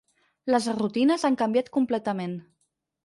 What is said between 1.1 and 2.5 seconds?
han canviat completament.